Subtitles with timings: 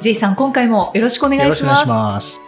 [0.00, 2.40] J さん今回もよろしくお願いします。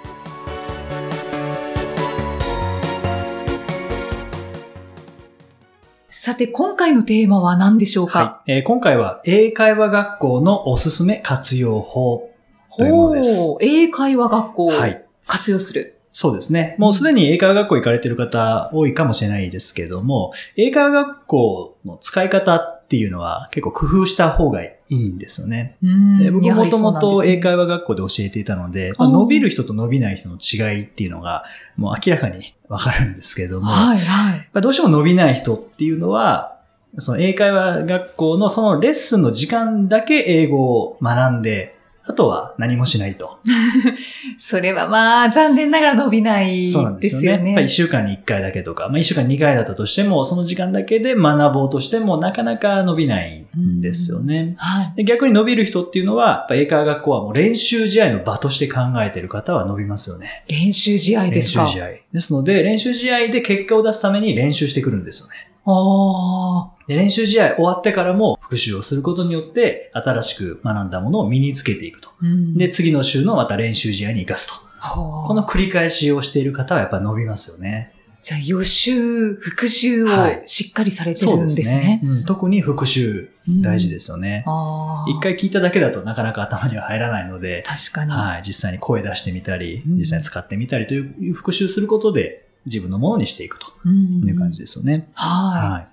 [6.08, 12.30] さて今回のテーマは何でしょうか、はいえー今回は英会話学校のおすすめ活用法
[12.78, 13.58] というものです。
[13.60, 15.04] 英会話学校をはい。
[15.26, 16.74] 活用する、そうですね。
[16.78, 25.78] もうすでに英会話学校行かれている方多いかもしれないですけども、英会話学校の使い方っていうのは結構工夫した方がいいんですよね。
[25.82, 26.18] うん。
[26.18, 31.44] で僕もともと英会話学校で教えていたので、まああー伸びる人と伸びない人の違いっていうのが
[31.78, 34.48] もう明らかにわかるんですけども、はいはい。
[34.52, 36.58] まあどうしても伸びない人っていうのは、
[36.98, 43.38] その英会話学校のそのレッスンの時間だけ英語を学んで、あとは何もしないと。
[44.36, 47.36] それはまあ残念ながら伸びないそうなんでですよね。
[47.36, 47.52] すよね。
[47.52, 54.54] やっぱ1週間に1回だけとか、まあ1週間に2回だったとしても、その時間だけで学ぼうとしてもなかなか伸びないんですよね。
[54.58, 54.92] はい。
[54.96, 60.44] で逆に伸びる人っていうのは、やっぱ英会話学校はもう練習試合の場として考えている方は伸びますよね。
[60.48, 61.86] 練習試合ですか練習試合。
[62.12, 65.51] ですので、練習試合で結果を出すために練習してくるんですよね。
[65.64, 66.86] ああ。
[66.88, 72.10] で練習試合終わってからも復習をすることによって、新しく学んだものを身につけていくと。
[72.20, 74.72] うんで、次の週のまた練習試合に活かすと。
[74.78, 77.92] はあこの繰り返しをしている方はやっぱ伸びますよね。
[78.20, 82.00] じゃあ予習、復習をはいしっかりされてるんですね。
[82.04, 83.30] うん特に復習
[83.62, 83.92] 大事す。
[83.92, 84.44] ですよね。
[84.46, 85.10] ああ。
[85.10, 88.12] 一回聞いただけだとなかなか頭には入らないので、確かに。
[88.12, 95.08] はい、実際に声出してみたり、うん実際に使ってみたりという復習することで自分のものにしていくとうんいう感じですよね。
[95.14, 95.86] ははい。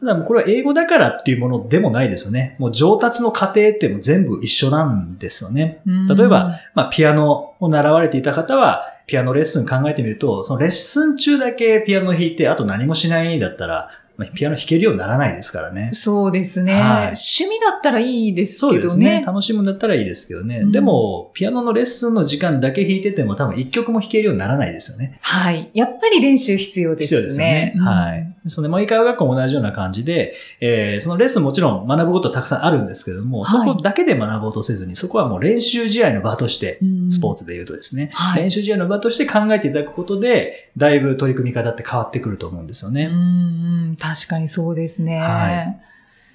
[0.00, 2.56] ただもうこれは英語だからっていうものでもないですよね。
[2.58, 5.80] もう上達の過程ってもう全部一緒なんですよね。
[6.08, 15.90] 例えば、まあ、ピアノを習われていた方は、ピアノレッスン考えてみると、そのレッスン中だけピアノ弾いて、あと何もしないだったら、まあ、ピアノ弾けるようにならないですからね。
[15.92, 19.20] そうですね、はい趣味だったらいいですけどそうですね。
[19.20, 19.24] ね。
[19.26, 20.58] 楽しむんだったらいいですけどね。
[20.58, 25.18] うんでも、ピアノのレッスンの時間だけ弾いてても多分一曲も弾けるようにならないですよね。
[25.20, 25.70] はい。
[25.74, 27.16] やっぱり練習必要ですね。
[27.16, 27.74] 必要ですよね。
[27.78, 28.34] はい。
[28.46, 37.10] その、まあ、英会話学校も同じような感じで、えーそのレッスンもちろん学ぶことはたくさんあるんですけども、はいそこだけで学ぼうとせずに、そこはもう練習試合の場として、うん。
[37.10, 43.04] スポーツで言うとですね、はい練習試合の場として考えていただくことで、だいぶ取り組み方って変わってくると思うんですよね。
[43.04, 45.18] うんうん、確かにそうですね。
[45.18, 45.80] はい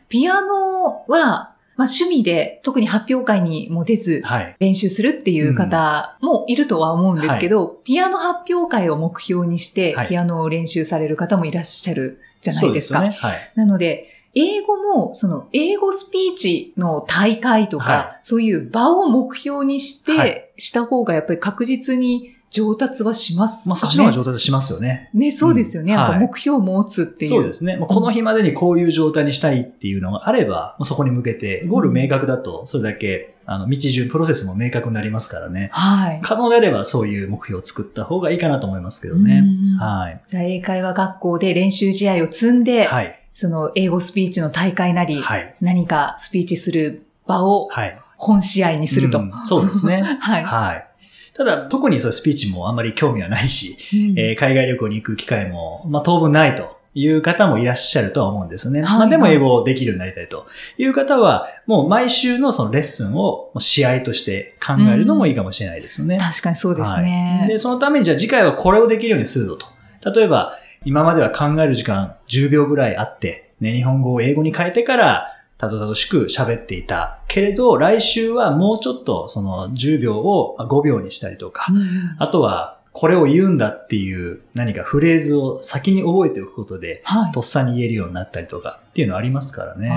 [0.09, 4.55] ピアノは、まあ、趣味で特に発表会にも出ずはい。
[4.59, 12.99] 練習するっていう方もいるとは思うんですけど、ピアノ発表会を目標にしてはいピアノを練習される方もいらっしゃるじゃないですか。
[12.99, 13.33] そうですよね。
[13.33, 13.51] はい。
[13.55, 23.69] なので、英語も、その、英語スピーチの大会とか、はそういう場を目標にして、はいした方がやっぱり確実に上達はしますかね。
[23.69, 25.09] まあ、そっちの方が上達しますよね。
[25.13, 25.93] ね、そうですよね。
[25.93, 27.31] うんやっぱはい目標を持つっていう。
[27.31, 27.77] そうですね。
[27.77, 35.69] もうこの日までにこういう状態にしたいっていうのがあれば、そこに向けて、ゴール明確だと、それだけ、あの、道順、プロセスも明確になりますからね。
[35.73, 36.21] はい。
[36.23, 39.43] 可能であればそういう目標を作った方がいいかなと思いますけどね。
[39.43, 40.21] うんはい。
[40.27, 43.19] じゃあ、英会話学校で練習試合を積んで、はい。
[43.33, 45.55] その英語スピーチの大会なり、はい。
[45.61, 47.99] 何かスピーチする場をはい。
[48.17, 49.19] 本試合にすると。
[49.19, 50.01] うんそうですね。
[50.19, 50.43] はい。
[50.43, 50.85] はい。
[51.33, 58.81] ただ、特にそういうスピーチもあんまり興味はないし、うんえー海外旅行に行く機会も、まあ、当分ないという方もいらっしゃるとは思うんですね。
[58.81, 60.47] はいまあ、でも英語できるようになりたいと
[60.77, 66.17] いう方は、もう毎週のそのレッスンを試合として考えるのもいいかもしれないですよね。
[66.17, 67.45] 確かにそうですはいね。
[67.47, 69.67] で、そのためにじゃあ次回はこれをできるようにするぞと。
[70.11, 77.19] 例えば、今までは考える時間10秒ぐらいあって、ね、日本語を英語に変えてから、たどたどしく喋っていた。
[77.27, 87.31] けれど、来週はもうちょっとその10秒を5秒にしたりとか、うんあとは、これを言うんだっていう何かフレーズを先に覚えておくことで、はい。
[87.33, 89.95] とっさに言えるようになったりとかっていうのありますからね。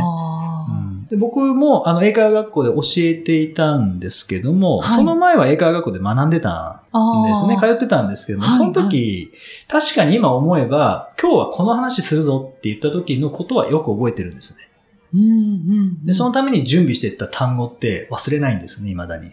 [0.69, 7.59] うんで僕もあの英会話学校で教えていたんですけども、はいその前は英会話学校で学んでたんですね。
[7.61, 9.33] 通ってたんですけども、はいその時、
[9.69, 14.69] 確かに今思えば、今日はこの話するぞって言った時のことはよく覚えてるんですね。
[15.15, 16.05] うんうん。
[16.05, 19.33] で、そのために準備していった単語って忘れないんですね、未だに。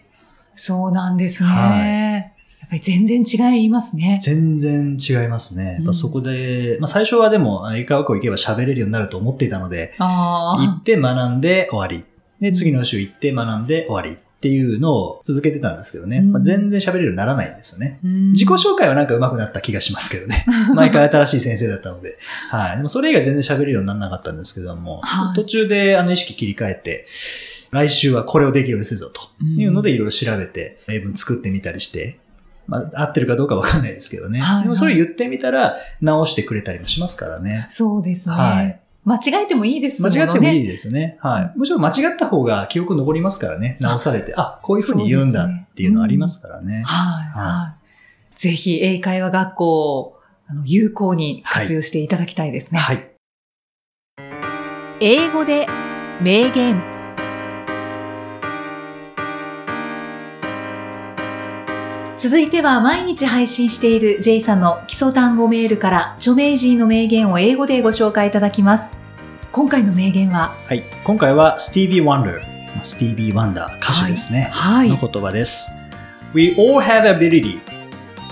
[0.54, 1.48] そうなんですね。
[1.48, 1.86] は
[2.60, 4.20] やっぱり全然違いますね。
[4.22, 5.76] 全然違いますね。
[5.78, 12.04] やっぱそこで、まあ最初はでも、英会話学校行けば喋れるようになると思っていたので、行あって学んで終わり。
[12.40, 14.18] で、次の週行って学んで終わり。
[14.40, 16.18] っていうのを続けてたんですけどね。
[16.18, 18.00] うんまあ、全然喋れるようにならないんですよね。
[18.02, 20.46] うん自己紹介はなんか上手くなった気がしますけどね。
[20.74, 22.16] 毎回新しい先生だったので。
[22.50, 22.76] はい。
[22.78, 27.06] でもそれ以外全然喋れるようにならなかったんですけども、はい途中であの意識切り替えて、
[27.70, 32.18] 来週はこれをできるようにするぞというのでいろいろ調べて、英文作ってみたりして、
[32.66, 34.40] まあ、合ってるかどうかわかんないですけどね。
[34.40, 37.66] はいはいでもそれ言ってみたら直してくれたりもしますからね。
[37.68, 38.34] そうですね。
[38.34, 40.24] はい間違えてもいいですも間んね。
[40.24, 41.18] 違ってもいいですね。
[41.20, 41.58] はい。
[41.58, 43.78] もちろん間違った方が記憶残りますからね。
[43.80, 46.82] 直されて、あこういうふうに言うんだっていうのありますからね。
[46.86, 47.76] はい、はは
[48.32, 48.36] い。
[48.36, 52.80] ぜひ、英会話学校をあの有効に活用していただきたいですね。
[52.80, 53.10] はい。
[55.00, 55.66] 英語で
[56.20, 56.99] 名言。
[62.20, 68.98] 続いては毎日配信している J さんの基礎単語メールから著名人の名言を英語でご紹介いただきます。
[69.52, 70.84] 今回の名言は、はい。
[71.02, 72.84] 今回はスティービー・ワンダー。
[72.84, 74.50] スティービー・ワンダー歌手ですね。
[74.52, 74.98] はいの。
[74.98, 75.70] 言葉です。
[76.34, 77.58] We all have ability.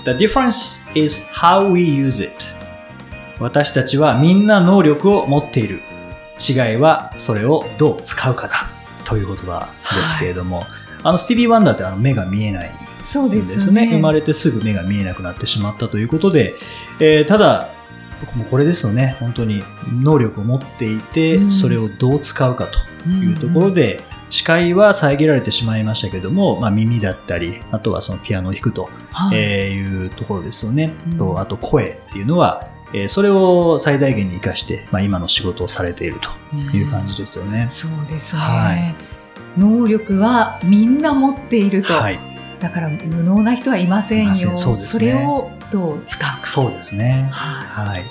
[0.03, 2.31] The difference is how we use it.
[3.39, 5.81] 私たちはみんな能力を持っている。
[6.37, 8.67] 違いはそれをどう使うかだ。
[9.03, 10.61] という言葉ですけれども、
[11.01, 13.87] あのスティービー・ワンダーってあの目が見えないそうですすね。
[13.87, 13.91] ね。
[13.93, 16.55] 生まれてすぐ目が見えなくなってしまったということで、
[16.99, 17.69] えーただ、
[18.21, 19.15] 僕もこれですよね。
[19.19, 19.63] 本当に
[20.01, 30.93] 能力を持っていて、うんそれをどう使うかというところで、視界は遮られてしまいましたけども、まあ、耳だったり、あとはそのピアノを弾くと、はいうところですよね。
[31.11, 37.67] うんとあと声っていうのは、えーそれを最大限に活かして、まあ、今の仕事をされているという感じですよね。
[37.69, 38.95] そうですね、はい
[39.57, 41.93] 能力はみんな持っていると。
[41.93, 42.19] はい。
[42.59, 44.31] だから無能な人はいませんよ。
[44.31, 46.45] んそうですねれをどう使うか。
[46.45, 47.29] そうですね。
[47.31, 48.03] ははい。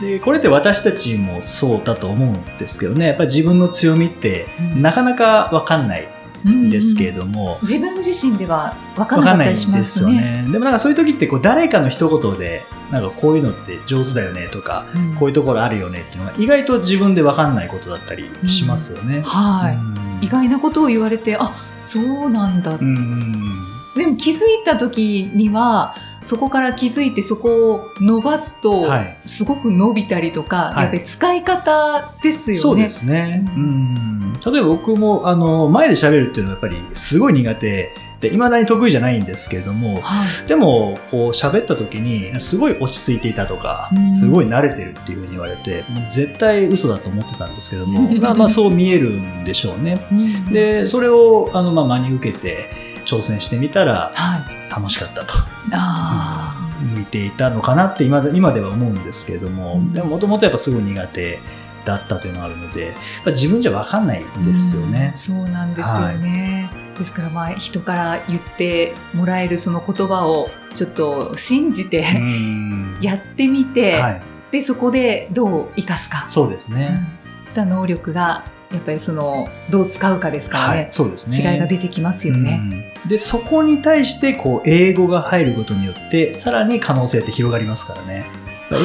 [0.00, 6.50] で、これって私たちもそうだと思うんですけどね、やっぱり自分の強みってうんなかなかわかんないい。
[6.50, 10.42] んですけれど、ども、自分自身では分かわかんないったりしますすよね。
[10.44, 10.52] ね。
[10.52, 19.22] でもなんかそういう時ってこう誰かの一言で、なんかこういうのって上手だよねとか、うんこういうところあるよねっていうのが意外と自分でわかんないことだったりしますよね。
[19.24, 22.76] はい、うん意外なことを言われて、あ、そうなんだ。
[22.76, 23.63] うん。
[23.96, 29.16] でも気づいた時には、そこから気づいてそこを伸ばすと、はい。
[29.26, 32.60] すごく伸びたりとか、はいやっぱり使い方ですよね。
[32.60, 33.44] そうですね。
[33.56, 34.32] ううん。
[34.32, 37.94] 例えば僕も、あの、前で喋るっていうのはやっぱりすごい苦手
[38.24, 40.48] で、未だに得意じゃないんですけれども、はい。
[40.48, 50.06] でも、こう喋った時に、すごい落ち着いていたとかうん、すごい慣れてるっていうふうに言われて、もう絶対嘘だと思ってたんですけども、 まあまあそう見えるんでしょうね。
[50.10, 54.70] うんで、それを、あの、まあ真に受けて、挑戦してみたらはい。
[54.70, 55.34] 楽しかったと。
[55.72, 61.38] あ向いていたのかなって今で今では思うんですけれども、うんでももともとやっぱすごい苦手
[61.84, 62.94] だったというのがあるので、
[63.26, 64.38] 自分じゃわかんないあ。
[64.38, 65.18] んですよねうん。
[65.18, 66.70] そうなんですよね。
[66.98, 74.22] ですからまあ人から言ってもらえるその言葉をちょっと信じて、うんやってみて、はい。
[74.50, 76.24] でそこでどう生かすか。
[76.28, 76.98] そうですね。
[77.46, 78.44] したら能力が
[78.74, 80.76] やっぱりそのどう使うかですからね。
[80.76, 80.88] はい。
[80.90, 81.52] そうですね。
[81.52, 82.60] 違いが出てきますよね。
[82.70, 88.24] うんで、そこに対して、こう、英語が入ることによって、さらに可能性って広がりますからね。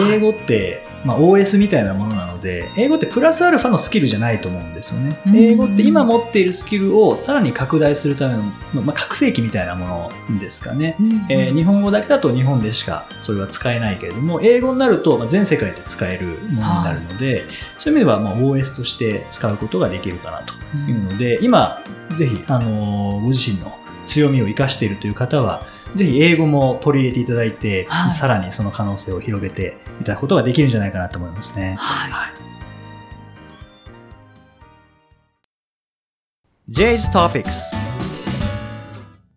[0.10, 5.18] 英語って、まあ、OS みたいなものなので、英語ってプラスアルファのスキルじゃないと思うんですよね。
[5.28, 5.38] うん。
[5.38, 8.44] 英語って今持っているスキルをさらに拡大するための、
[8.82, 10.96] まあ、覚醒器みたいなものですかね。
[11.00, 17.46] うんえー日本語だけだと日本でしかそれは使えないけれども、英語になるとまあ全世界で使えるものになるので、
[17.78, 20.54] そういう意味ではまあ OS として使うことができるかなと
[20.90, 21.82] いうので、今、
[22.18, 28.12] ぜひ、あのーご自身の強みを生かしているという方は、ぜひ英語も取り入れていただいて、はい。
[28.12, 31.76] さらにその可能性を広げていただくことができるんじゃないかなと思いますね。
[31.78, 32.30] はいはい
[36.72, 37.74] J's Topics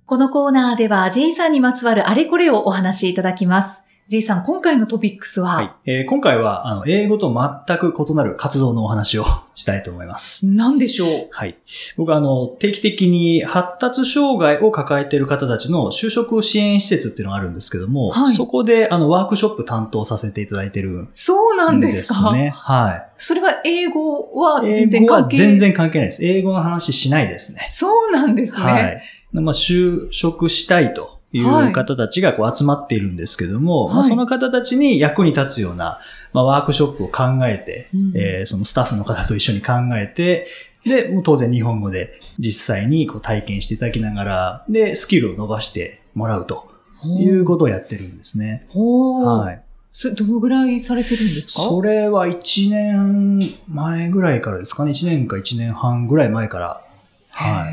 [0.05, 3.83] このコーナーでは J さんにまつわるあれこれをお話しいただきます。
[4.13, 7.33] J さん、今回のトピックスは、はいえー今回はあの英語と
[7.67, 9.25] 全く異なる活動のお話を
[9.57, 10.47] したいと思います。
[10.49, 11.29] 何でしょう？
[11.31, 11.57] はい。
[11.97, 22.53] 僕はあの定期的に発達障害を抱えている方たちの就職支援施設っていうのがあるんですけども、はいそこであのワークショップ担当させていただいてるんそうなんでですかね。
[22.55, 23.07] はい。
[23.17, 26.27] それは英語は全然関係全然関係ないです。
[26.27, 27.67] 英語の話しないですね。
[27.71, 28.63] そうなんですね。
[28.73, 29.03] はい。
[29.33, 36.01] まあ、就職したいという方たちがこう集まっているんですけども、まあはいその方たちに役に立つような、
[36.33, 40.47] まあ、ワークショップを考えて、うんえーそのスタッフの方と一緒に考えて、
[40.85, 46.71] で、もう当然日本語で実際にこう体験していただきながら、で、スキルを伸ばしてもらうと
[47.05, 48.67] いうことをやってるんですね。
[48.75, 49.63] はい。
[49.93, 51.63] それどのぐらいされてるんですか？
[51.63, 54.91] それは1年前ぐらいからですかね。
[54.91, 56.81] 1年か1年半ぐらい前から。
[57.29, 57.73] はい。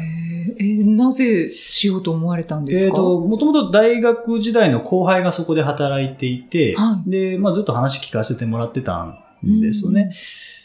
[0.60, 10.12] えーなぜしようと思われたんですか、えっ、と、もともと大学時代の後輩がそこで働いていて、はで、まあずっと話聞かせてもらってたんですよね。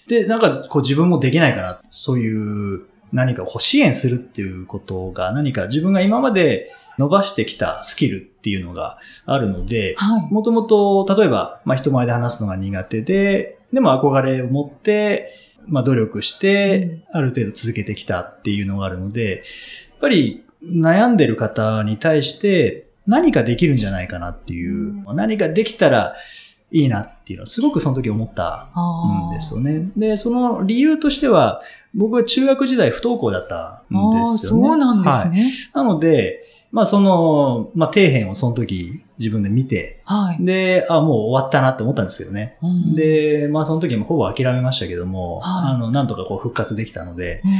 [0.08, 1.80] で、なんかこう自分もできないかな。
[1.90, 2.82] そういう
[3.12, 10.32] 何かこう支援するっていうことが何か自分が今まで伸ばしてきたスキルっていうのがあるので、はい。
[10.32, 15.30] もともと例えば、まあ人前で話すのが苦手で、でも憧れを持って、
[15.66, 19.42] まあ努力して、ある程度続けてきたっていうのがあるので、
[20.04, 26.14] ぱり悩んでる方に対して何かできるんじゃないかなっていう、何かできたら
[26.70, 28.68] いいなっていうのはすごくその時思った
[29.30, 29.90] んですよね。
[29.96, 31.62] で、その理由としては、
[31.94, 34.68] 僕は中学時代不登校だったんですよね。
[34.68, 35.44] そうなんですはいね。
[35.74, 36.44] なので、
[36.74, 40.44] まあその、まあ底辺をその時自分で見て、はい。
[40.44, 42.58] で、あ、もう終わったなって思ったんですけどね。
[42.62, 45.74] うん、で、まあその時もほぼ諦めましたけども、はい。
[45.76, 47.54] あの、なんとかこう復活できたので、うん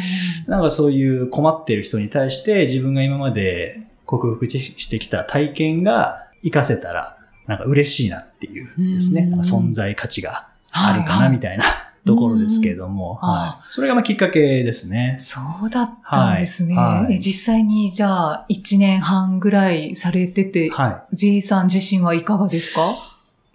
[0.51, 7.17] なんかそういう困ってる人に対して自分が今まで克服してきた体験が活かせたら、
[7.47, 9.41] なんか嬉しいなっていうですね、うん。
[9.41, 11.65] 存在価値があるかはいはいなみたいな
[12.07, 13.65] ところですけれども、うんはい。
[13.69, 15.17] それがまあきっかけですね。
[15.19, 16.77] そうだったんですね。
[16.77, 21.17] はい実際にじゃあ1年半ぐらいされてて、はい。
[21.17, 22.81] J さん自身はいかがですか？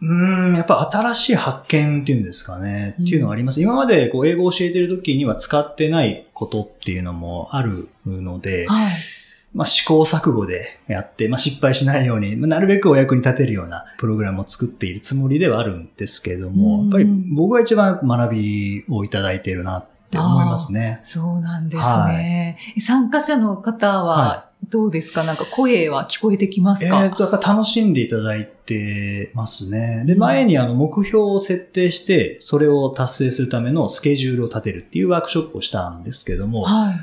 [0.02, 3.62] うーん、やっぱ新しい発見っていうんですかね、っていうのがあります。
[3.62, 8.92] 今までこう英語を教えてる時には使ってないことっていうのもあるので、はい。
[9.54, 21.00] まあ試行錯誤でやって、まあ失敗しないように、まあなるべくお役に立てるようなプログラムを作っているつもりではあるんですけれども、うんやっぱり僕が一番学びをいただいているなって思いますね。
[21.04, 22.58] そうなんですね。
[22.80, 30.04] 参加者の方ははどうですか、なんか声は聞こえてきますか、えっ、と、やっぱ楽しんでいただいてますね。
[30.06, 36.96] で、前にあの目標を設定して、それを達成するためのスケジュールを立てるっていうワークショップをしたんですけども、はい。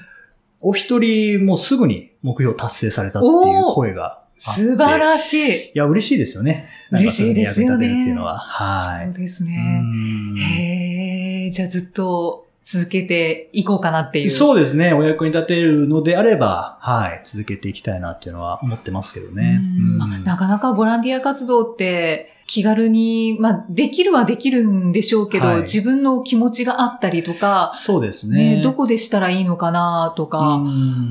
[0.61, 4.23] お一人もうすぐに目標達成されたっていう声が。
[4.39, 5.67] 素晴らしい。
[5.69, 6.69] いや、嬉しいですよね。
[6.91, 8.39] 嬉しいですよね役に立てるっていうのは。
[8.39, 9.07] はい。
[9.07, 9.83] そうですうね。
[9.83, 14.29] んへえ、じゃあずっと続けていこうかなっていう。
[14.29, 14.93] そうですね。
[14.93, 17.21] お役に立てるのであれば、はい。
[17.25, 19.59] 続けていきたいなっていうのは思ってますけどね。
[19.59, 28.57] うんうんなかなかボランティア活動って気軽に、まあ、できるはできるんでしょうけど、はい自分の気持ちがあったりとか、そうですね。
[28.57, 30.61] ね、どこでしたらいいのかなとか、わ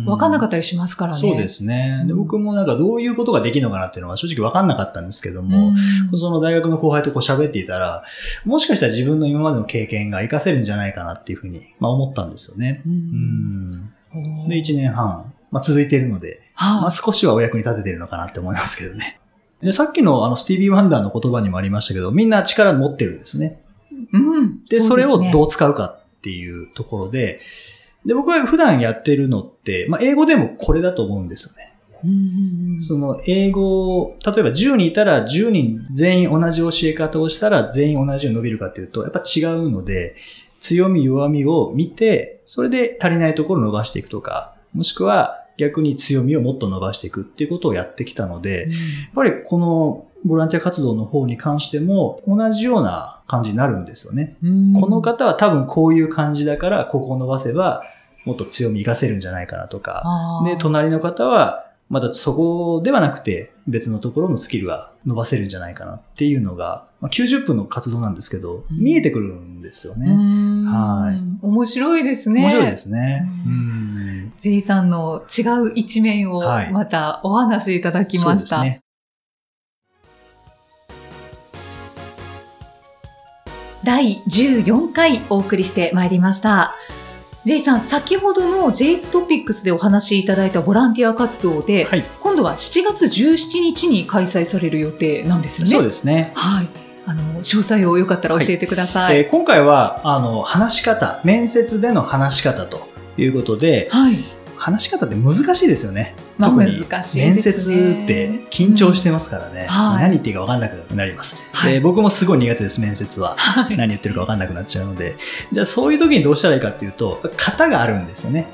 [0.05, 1.17] わかんなかったりしますからね。
[1.17, 2.03] そうですね。
[2.05, 8.03] でうん僕もなんかどういうことができるのかなっていうのは正直わかんなかったんですけども、うんその大学の後輩とこう喋っていたら、
[8.45, 12.81] もしかしたら自分の今までの経験が活かせるんじゃないかなっていうふうに、まあ、思ったんですよね。
[12.85, 13.89] ううんん。
[14.47, 19.19] で、1年半、まあ、続いているので、まあ、は少しはお役に立ててるのかなって思いますけどね。
[19.65, 23.63] で、さっきのあの、スティービー・ワンダーの言葉にもありましたけど、みんな力持ってるんですね。
[23.91, 23.95] い。
[24.13, 24.63] うん。
[24.65, 27.39] で、それをどうう使うかっていうところで、
[28.05, 31.75] で、僕は普段やってるのって、まあ、英語でもこれだと思うんですよね。
[32.79, 40.15] その英語を、例えば10人いたら10人全員同じ教え方をしたら全員同じように伸びるかっていうと、やっぱ違うので、
[40.59, 48.71] 強み弱みを見て、それで足りないところを伸ばしていくとか、もしくは逆に強みをもっと伸ばしていくっていうことをやってきたので、やっ
[49.13, 54.37] ぱりこのボランティア活動の方に関しても同じような感じになるんですよね。
[54.43, 57.83] うんこの方は多分こういう感じだから、ここを伸ばせば
[58.25, 60.03] もっと強み活かせるんじゃないかなとか、
[60.45, 70.11] で、隣の方は、まだそこではなくて、別のところのスキルが伸ばせるんじゃないかなっていうのが、まあ、90分の活動なんですけど、うん見えてくるんですようね。
[70.11, 72.41] んはい面白いですね。
[72.41, 73.27] 面白いですね。
[73.45, 73.84] ううん。
[74.39, 78.57] J さんの違う一面をはいまたお話しいただきました。
[78.57, 78.81] そうですね。
[83.83, 86.75] 第14回お送りしてまいりました。
[87.45, 92.03] J さん、先ほどの J's トピックスでお話しいただいたボランティア活動で、はい。
[92.19, 95.71] 今度は7月17日に開催される予定なんですよね。
[95.71, 96.31] そうですね。
[96.33, 96.69] はい。
[97.05, 99.17] あの、詳細をよかったら教えてください。
[99.17, 104.17] えー今回は、あの、話し方、面接での話し方ということで、はい。
[104.57, 106.15] 話し方って難しいですよね。
[106.37, 107.49] まあ特に難しいね接
[108.03, 109.65] って緊張してますからね。
[109.67, 111.47] はい何言っていいか分かんなくなります。
[111.51, 113.35] はいえー僕もすごい苦手です、面接は。
[113.37, 113.77] はい。
[113.77, 115.17] 何言ってるか分かんなくなっちゃうので。
[115.51, 118.47] じゃあそういう時にどうしたらいいかっていうと、型があるんですよね。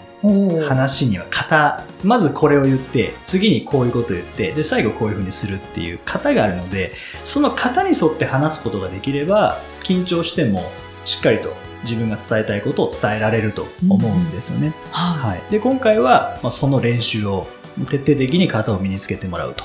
[0.67, 1.83] 話には型。
[2.03, 6.91] まずこれを言って、次にこういうことを言って、で、最後こういうふうにするっていう型があるので、
[7.23, 10.63] その型に沿って話すことができれば、緊張しても
[11.05, 14.73] しっかりと自分が伝えたいことを伝えられると思うんですよね。
[14.91, 15.41] ははい。
[15.49, 17.47] で、今回は、まあ、その練習を
[17.89, 19.63] 徹底的に型を身につけてもらうと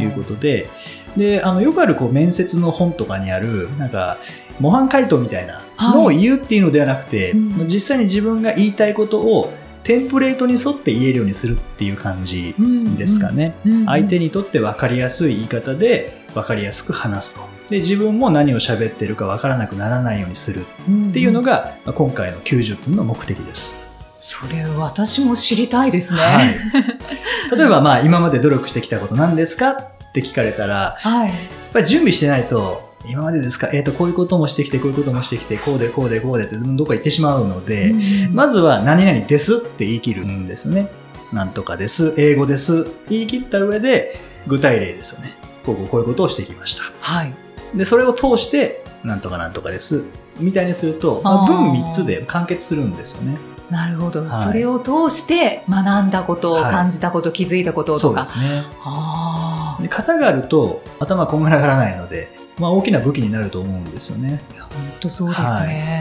[0.00, 0.06] い。
[0.06, 0.68] うことで、
[1.16, 4.18] で、あの、よくあるこう面接の本とかにある、なんか、
[4.60, 5.62] 模範解答みたいな
[5.94, 9.52] のを言うっていうのではなくて、はいうん実際に自分が言いたいことを
[9.84, 12.54] テンプレートに沿って言えるようにするっていう感じ
[12.96, 13.54] ですかね。
[13.64, 17.59] うんうん相手にとって分かりやすい言い方で分かりやすく話すと。
[17.70, 20.66] で、自分も何を喋ってるか分からなくならないようにする
[21.08, 23.88] っていうのが、まあ今回の90分の目的です。
[24.18, 26.20] それ私も知りたいですね。
[26.20, 26.54] はい。
[27.56, 29.70] 例えば、まあ、今まで努力してきたこと何ですか？
[29.70, 31.28] って聞かれたら、はい。
[31.28, 31.36] やっ
[31.72, 33.70] ぱり準備してないと、今までですか？
[33.72, 37.94] えっ、と、こういうこともしてきて、こういうこともしてきて、こうで、こうで、こうでって、どっか行ってしまうので、う
[38.30, 40.88] んまずは何々ですって言い切るんですね。
[41.32, 45.32] なんとかです、英語です、言い切った上で、具体例ですよね。
[45.64, 46.82] こうこうこういうことをしてきました。
[47.00, 47.32] はい。
[47.74, 50.04] で、それを通して、なんとかなんとかです、
[50.38, 53.38] みたいにすると、まあ、文3つで完結するんですよね。
[53.70, 58.22] なるほど、はいそれを通して学んだこと、はい感じたこと、気づいたことそうとか。
[58.22, 58.64] ですね。
[58.82, 59.82] ああ。
[59.82, 64.42] で型があると頭こんがらがらないので、まあ、大きな武器になると思うんですよね。
[64.52, 65.99] いや、本当そうですね。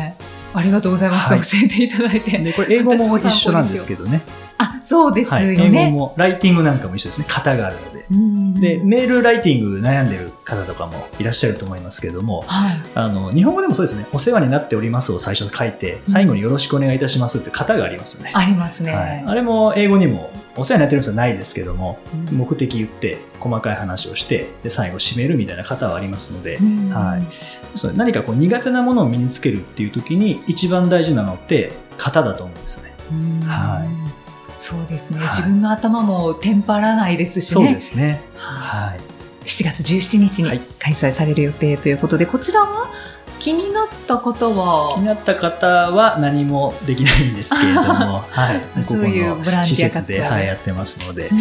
[0.53, 2.37] ありがとうございます、はい教えていただいて。
[2.37, 4.21] でこれ英語も一緒なんですけどね。
[4.57, 5.91] あ、そうですはい、よ英語ね。
[5.91, 7.27] もライティングなんかも一緒ですね。
[7.29, 8.05] 型があるので。
[8.11, 12.77] うんで、メールライティング悩んでる方とかもいらっしゃると思いますけども、はい。
[12.95, 14.05] あの、日本語でもそうですね。
[14.11, 18.31] お世話になっておりますを最初に書いて、最後によろしくお願いいたしますって型がありますよね。
[18.33, 18.93] ありますね。
[18.93, 22.37] はい、あれも英語にもお世話になっておりますはないですけども、うん。
[22.37, 26.89] 目的言って細かい話をして、で最後締めるみたいな型はありますので、うん。
[26.89, 27.21] はい。
[27.75, 32.93] そう何かこう苦手なものを身につけるっていう時に一番大事なのって型だと思うんですよね。
[33.11, 33.39] うん。
[33.41, 33.89] はい。
[34.57, 35.27] そうですね、はい。
[35.29, 37.73] 自分の頭もテンパらないですしそうね。
[37.75, 38.21] ですね。
[38.35, 38.89] はい。
[38.89, 38.99] はい。
[39.45, 40.61] 7月17日にはい。
[40.79, 42.78] 開催される予定ということで、こちらは
[43.39, 48.59] 気になった方気には、なった方は何もできないんですけれども、 はい。
[48.59, 51.37] ここそういうボランティアの施設活動でで、はい、やってますのでう、ん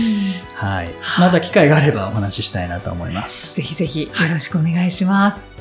[0.55, 0.85] はい。
[1.00, 3.57] はいまた機会があればお話ししたいなと思います。
[3.57, 5.52] ぜひぜひよろしくお願いします。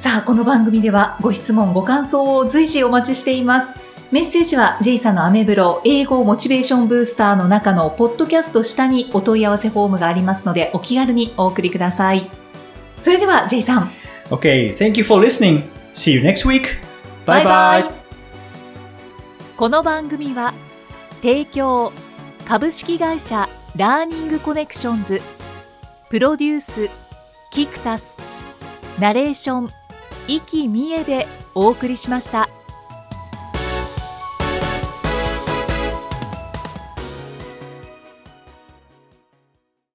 [0.00, 3.86] さあ、この番組ではご質問、ご感想を随時お待ちしています。
[4.12, 12.30] メッセージは J さんのアメブロ英語モチベーションブースターの中のポッドキャスト下にお問い合わせフォームがありますのでお気軽にお送りください。
[12.98, 13.90] それでは J さん、
[14.30, 15.62] Okay, thank you for listening.
[15.92, 16.80] See you next week.
[17.24, 17.92] Bye bye.
[19.56, 20.52] この番組は
[21.22, 21.92] 提供
[22.44, 25.20] 株式会社ラーニングコネクションズ
[26.10, 26.90] プロデュース
[27.50, 28.16] キクタス
[28.98, 29.68] ナレーション
[30.26, 32.55] 生きみえでお送りしました。